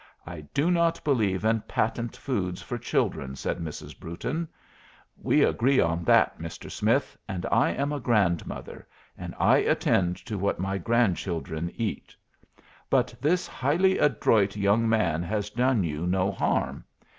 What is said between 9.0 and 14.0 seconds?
and I attend to what my grandchildren eat. But this highly